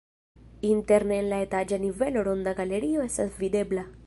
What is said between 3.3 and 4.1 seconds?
videbla.